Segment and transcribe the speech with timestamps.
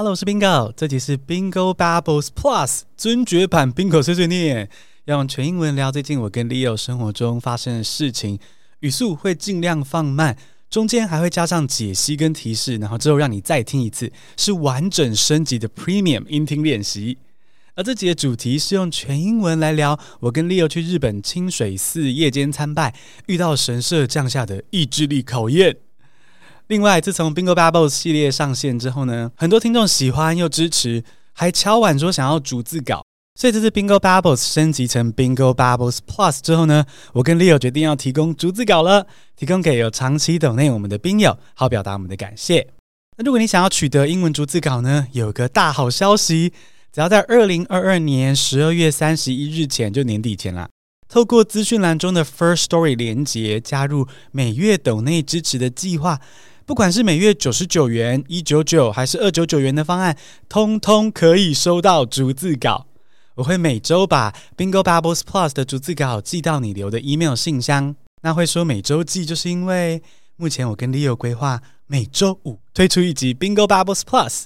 [0.00, 4.66] Hello，我是 Bingo，这集是 Bingo Bubbles Plus 尊爵版 Bingo 碎碎念，
[5.04, 8.38] 要用全英文聊最近我跟 Leo 生活中发生的事情，
[8.78, 10.38] 语速会尽量放慢，
[10.70, 17.18] 中间还会加上解析跟提示，然后之后让你再听一次，是完整升级的 Premium 音听练习。
[17.74, 22.94] 而这集的主题是用全英文来聊我跟 Leo 去日本清水寺夜间参拜，
[23.26, 25.76] 遇到神社降下的意志力考验。
[26.70, 31.02] 另外，自从 Bingo Bubbles 系列上线之后呢，很多听众喜欢又支持，
[31.32, 33.04] 还敲碗说想要逐字稿。
[33.34, 42.68] 所以这次 Bingo Bubbles 升级成 Bingo Bubbles Plus 之后呢，我跟 Leo 决定要提供逐字稿了，提供给有长期等内我们的宾友，好表达我们的感谢。
[43.16, 46.52] 那如果你想要取得英文逐字稿呢，有个大好消息，
[46.92, 50.68] 只要在二零二二年十二月三十一日前，就年底前啦，
[51.08, 56.20] 透过资讯栏中的 First Story 连接，加入每月斗内支持的计划。
[56.70, 60.16] 不管是每月九十九元、一九九还是二九九元的方案，
[60.48, 62.86] 通通可以收到逐字稿。
[63.34, 67.96] 我会每周把 Bingo Bubbles Plus 的逐字稿寄到你留的 email 信箱。
[68.22, 70.00] 那会说每周寄，就是因为
[70.36, 74.44] 目前我跟 Leo 规划每周五推出一集 Bingo Bubbles Plus，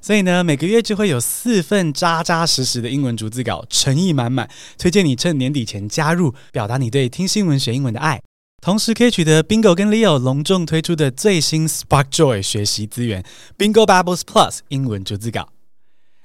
[0.00, 8.22] 所以呢，每个月就会有四份扎扎实实的英文逐字稿，诚意满满，推荐你趁年底前加入，表达你对听新闻学英文的爱。
[8.64, 13.22] 同时可以取得 Bingo 跟 Leo 隆重推出的最新 Spark Joy 学习资源
[13.58, 15.50] Bingo Bubbles Plus 英文逐字稿。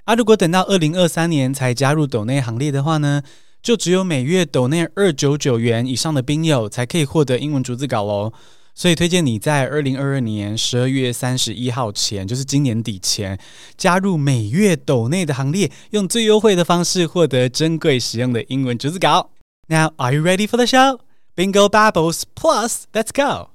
[0.05, 3.23] 啊，如果等到二零二三年才加入斗内行列的话呢，
[3.61, 8.31] 就只有每月斗内二九九元以上的宾友才可以获得英文逐字稿喽。
[8.73, 13.37] 所以推荐你在二零二二年十二月三十一号前，就是今年底前，
[13.75, 19.31] 加入每月斗内的行列，用最优惠的方式获得珍贵实用的英文逐字稿。
[19.67, 20.99] Now are you ready for the show?
[21.39, 23.51] Bingo Babbles Plus, let's go!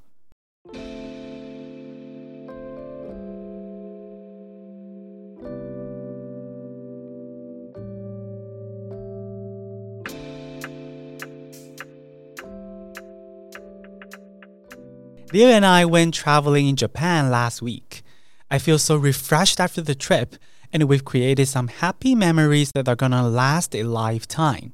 [15.30, 18.03] Leo and I went traveling in Japan last week.
[18.50, 20.36] I feel so refreshed after the trip,
[20.72, 24.72] and we've created some happy memories that are gonna last a lifetime.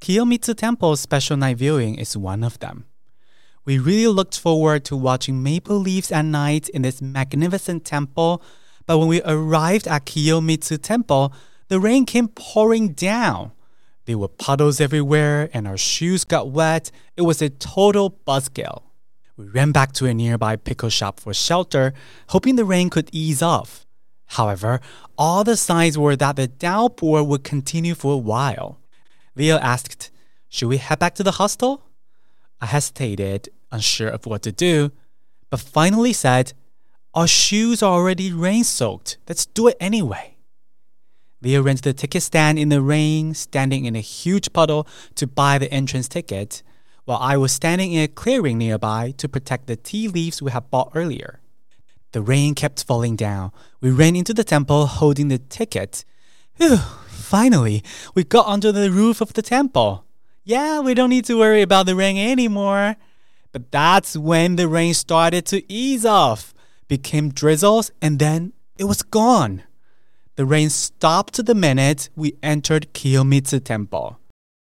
[0.00, 2.84] Kiyomizu Temple's special night viewing is one of them.
[3.64, 8.42] We really looked forward to watching maple leaves at night in this magnificent temple,
[8.86, 11.32] but when we arrived at Kiyomizu Temple,
[11.68, 13.52] the rain came pouring down.
[14.04, 16.90] There were puddles everywhere and our shoes got wet.
[17.16, 18.82] It was a total buzzkill.
[19.38, 21.94] We ran back to a nearby pickle shop for shelter,
[22.28, 23.86] hoping the rain could ease off.
[24.26, 24.80] However,
[25.16, 28.78] all the signs were that the downpour would continue for a while.
[29.36, 30.10] Leo asked,
[30.48, 31.82] Should we head back to the hostel?
[32.60, 34.92] I hesitated, unsure of what to do,
[35.50, 36.52] but finally said,
[37.14, 39.18] Our shoes are already rain soaked.
[39.28, 40.36] Let's do it anyway.
[41.42, 44.86] Leo ran to the ticket stand in the rain, standing in a huge puddle
[45.16, 46.62] to buy the entrance ticket,
[47.04, 50.70] while I was standing in a clearing nearby to protect the tea leaves we had
[50.70, 51.40] bought earlier.
[52.12, 53.52] The rain kept falling down.
[53.80, 56.04] We ran into the temple holding the ticket.
[56.56, 56.78] Whew,
[57.24, 57.82] Finally,
[58.14, 60.04] we got onto the roof of the temple.
[60.44, 62.96] Yeah, we don't need to worry about the rain anymore.
[63.50, 66.52] But that's when the rain started to ease off,
[66.86, 69.62] became drizzles, and then it was gone.
[70.36, 74.18] The rain stopped the minute we entered Kiyomizu Temple.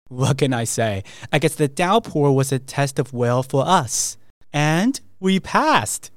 [0.10, 1.04] What can I say?
[1.32, 4.18] I guess the downpour was a test of will for us.
[4.52, 6.12] And we passed.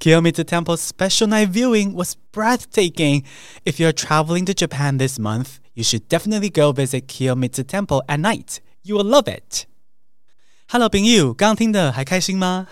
[0.00, 3.24] Kiyomitsu Temple's special night viewing was breathtaking.
[3.64, 8.18] If you're traveling to Japan this month, you should definitely go visit Kiyomitsu Temple at
[8.18, 8.58] night.
[8.82, 9.66] You will love it.
[10.68, 12.66] Hello，朋友，刚听的还开心吗？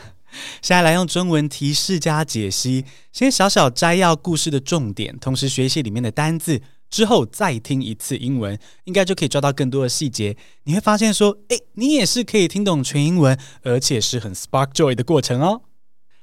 [0.61, 6.61] 现在来用中文提示加解析，先小小摘要故事的重点，同时学习里面的单字，
[6.91, 10.37] 之后再听一次英文，应该就可以抓到更多的细节。
[10.65, 15.63] 你会发现说，诶，你也是可以听懂全英文，而且是很 spark joy 的过程哦。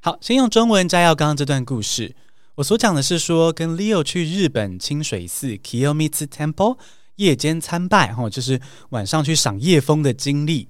[0.00, 2.14] 好，先用中文摘要刚刚这段故事。
[2.54, 6.78] 我所讲的是说，跟 Leo 去日本清水寺 Kiyomitsu Temple
[7.16, 8.60] 夜间参拜，哈，就是
[8.90, 10.68] 晚上去赏夜风的经历。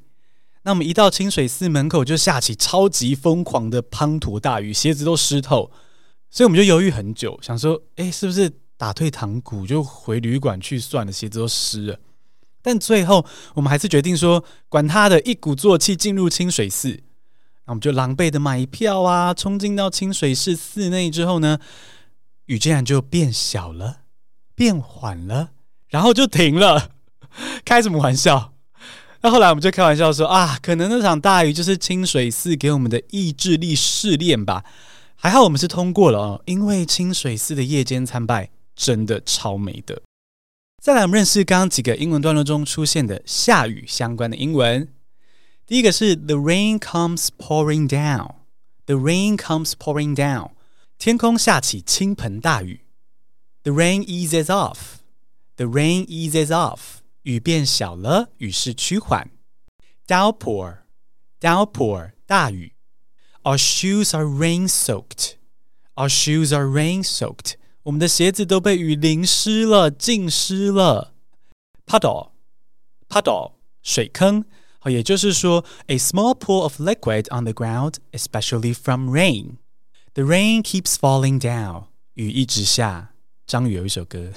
[0.63, 5.71] 那我们一到清水寺门口，就下起超级疯狂的滂沱大雨，鞋子都湿透，
[6.31, 11.99] 所以我们就犹豫很久，想说，哎，是不是打退堂鼓，就回旅馆去算了，鞋子都湿了。
[12.63, 17.03] 但最后，我们还是决定说，管他的，一鼓作气进入清水寺。
[17.69, 21.59] 那我们就狼狈的买票啊，冲进到清水寺寺内之后呢，
[22.47, 23.99] 雨竟然就变小了，
[24.55, 25.51] 变缓了，
[25.89, 26.93] 然后就停了。
[27.67, 28.55] 开什么玩笑？
[29.21, 34.65] 那后来我们就开玩笑说啊，可能那场大雨就是清水寺给我们的意志力试炼吧。
[35.15, 40.01] 还好我们是通过了哦，因为清水寺的夜间参拜真的超美的。
[40.83, 44.89] 再来，我们认识刚刚几个英文段落中出现的下雨相关的英文。
[45.68, 50.52] 第一个是 The rain comes pouring down。The rain comes pouring down。
[50.98, 52.82] 天空下起倾盆大雨。
[53.64, 54.98] The rain eases off.
[55.56, 57.00] The rain eases off.
[57.24, 59.32] 雨变小了，雨势趋缓。
[60.06, 60.80] Downpour,
[61.40, 62.74] downpour, 大雨。
[63.44, 65.36] Our shoes are rain soaked.
[65.96, 67.54] Our shoes are rain soaked.
[67.84, 71.14] 我们的鞋子都被雨淋湿了，浸湿了。
[71.86, 72.32] Puddle,
[73.08, 74.46] puddle, 水坑。
[74.80, 79.58] 好，也就是说，a small pool of liquid on the ground, especially from rain.
[80.14, 81.86] The rain keeps falling down.
[82.16, 83.12] 雨一直下。
[83.46, 84.32] 张宇有一首歌，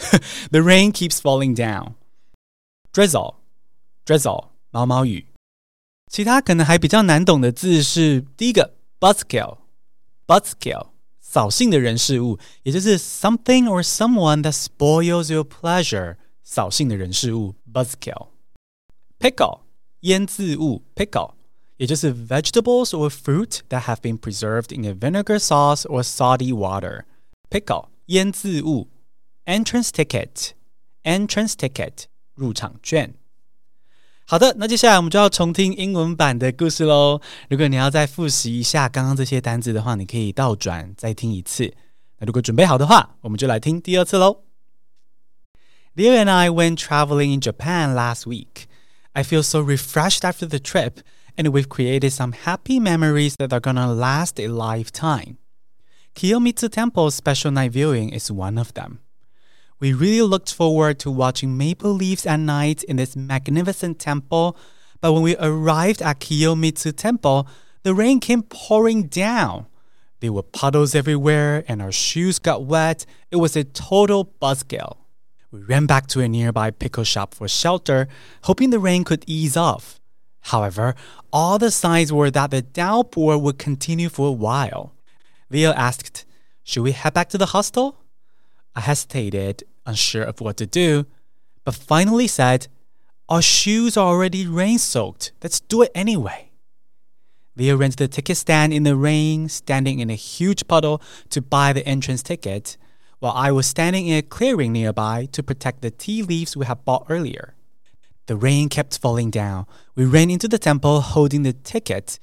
[0.51, 5.27] The rain keeps falling down。Drizzle，drizzle，毛毛雨。
[6.11, 10.89] 其他可能还比较难懂的字是第一个 buzzkill，buzzkill，
[11.21, 19.61] 扫兴的人事物，也就是 something or someone that spoils your pleasure，扫兴的人事物 buzzkill。Pickle，
[20.01, 21.33] 腌渍物 pickle，
[21.77, 28.89] 也就是 vegetables or fruit that have been preserved in a vinegar sauce or salty water。Pickle，腌渍物。
[29.45, 30.51] Entrance ticket,
[31.05, 33.15] entrance ticket，入场券。
[34.27, 37.21] 好的，那接下来我们就要重听英文版的故事喽。
[37.49, 41.73] 如果你要再复习一下刚刚这些单字的话，你可以倒转再听一次。
[42.19, 44.43] 那如果准备好的话，我们就来听第二次喽。
[45.95, 48.65] Leo and I went traveling in Japan last week.
[49.14, 51.02] I feel so refreshed after the trip,
[51.38, 55.38] and we've created some happy memories that are gonna last a lifetime.
[56.16, 59.00] Kiyomizu Temple's special night viewing is one of them.
[59.80, 64.56] We really looked forward to watching maple leaves at night in this magnificent temple,
[65.02, 67.48] but when we arrived at Kiyomizu Temple,
[67.84, 69.66] the rain came pouring down.
[70.20, 73.08] There were puddles everywhere and our shoes got wet.
[73.32, 74.98] It was a total buzzkill.
[75.52, 78.08] We ran back to a nearby pickle shop for shelter,
[78.44, 80.00] hoping the rain could ease off.
[80.42, 80.96] However,
[81.34, 84.94] all the signs were that the downpour would continue for a while.
[85.50, 86.26] Leo asked,
[86.64, 87.98] Should we head back to the hostel?
[88.76, 91.06] I hesitated unsure of what to do,
[91.66, 92.68] but finally said,
[93.28, 95.34] Our shoes are already rain soaked.
[95.44, 96.52] Let's do it anyway.
[97.58, 101.42] Leo ran to the ticket stand in the rain, standing in a huge puddle to
[101.42, 102.78] buy the entrance ticket,
[103.22, 106.84] while I was standing in a clearing nearby to protect the tea leaves we had
[106.84, 107.54] bought earlier.
[108.26, 109.68] The rain kept falling down.
[109.96, 112.18] We ran into the temple holding the ticket.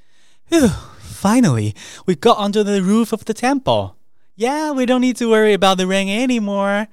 [0.49, 1.73] Whew, finally,
[2.05, 3.97] we got under the roof of the temple.
[4.35, 6.89] Yeah, we don't need to worry about the rain anymore.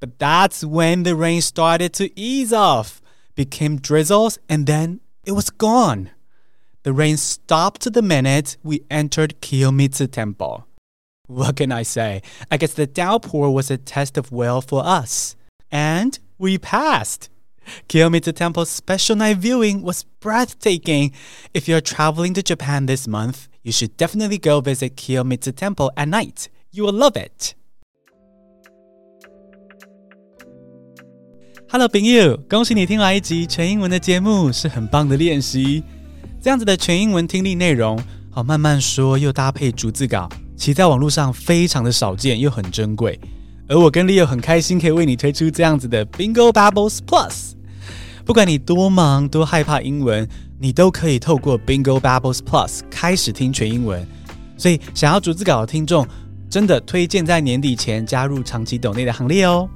[0.00, 3.00] But that's when the rain started to ease off,
[3.36, 6.10] became drizzles, and then it was gone.
[6.82, 10.66] The rain stopped the minute we entered Kiyomizu Temple.
[11.27, 12.21] What can I say?
[12.49, 15.35] I guess the downpour was a test of will for us.
[15.71, 17.29] And we passed.
[17.87, 21.11] Kiyomitsu Temple's special night viewing was breathtaking.
[21.53, 26.07] If you're traveling to Japan this month, you should definitely go visit Kiyomitsu Temple at
[26.07, 26.49] night.
[26.71, 27.53] You will love it.
[31.71, 35.83] Hello，朋友，恭喜你听完一集全英文的节目，是很棒的练习。
[36.41, 38.01] 这样子的全英文听力内容，
[38.31, 43.18] 好慢慢说，又搭配逐字稿， 其在网络上非常的少见，又很珍贵。
[43.68, 47.52] 而我跟 Leo 很开心，可以为你推出这样子的 Bingo Bubbles Plus。
[48.24, 54.06] 不管你多忙多害怕英文，你都可以透过 Bingo Bubbles Plus 开始听全英文。
[54.56, 56.06] 所以，想要逐字稿的听众，
[56.48, 59.68] 真的推荐在年底前加入长期抖内的行列哦。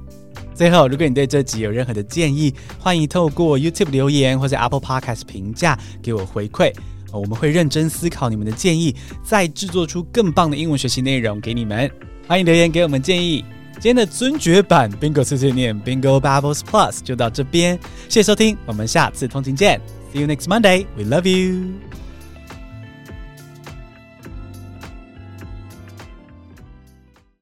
[0.53, 6.73] 最后，如果你对这集有任何的建议，欢迎透过 YouTube 留言或者 Apple Podcast 评价给我回馈，
[7.17, 11.89] 我们会认真思考你们的建议，再制作出更棒的英文学习内容给你们。
[12.27, 13.43] 欢迎留言给我们建议。
[13.75, 19.79] 今天的尊爵版 Bingo 碎碎念 Bingo Bubbles Plus 就到这边，谢谢收听，我们下次通勤见
[20.13, 22.08] ，See you next Monday，We love you。